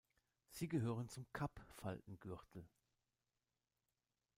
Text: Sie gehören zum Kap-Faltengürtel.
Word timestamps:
Sie 0.49 0.67
gehören 0.67 1.09
zum 1.09 1.27
Kap-Faltengürtel. 1.31 2.65